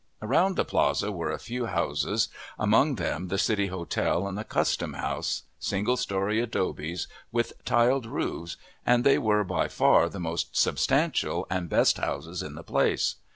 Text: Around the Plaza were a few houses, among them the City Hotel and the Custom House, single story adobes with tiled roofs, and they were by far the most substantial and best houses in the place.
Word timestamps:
Around 0.19 0.55
the 0.55 0.65
Plaza 0.65 1.11
were 1.11 1.29
a 1.29 1.37
few 1.37 1.67
houses, 1.67 2.27
among 2.57 2.95
them 2.95 3.27
the 3.27 3.37
City 3.37 3.67
Hotel 3.67 4.27
and 4.27 4.35
the 4.35 4.43
Custom 4.43 4.93
House, 4.93 5.43
single 5.59 5.95
story 5.95 6.39
adobes 6.41 7.07
with 7.31 7.53
tiled 7.65 8.07
roofs, 8.07 8.57
and 8.83 9.03
they 9.03 9.19
were 9.19 9.43
by 9.43 9.67
far 9.67 10.09
the 10.09 10.19
most 10.19 10.57
substantial 10.57 11.45
and 11.51 11.69
best 11.69 11.97
houses 11.97 12.41
in 12.41 12.55
the 12.55 12.63
place. 12.63 13.17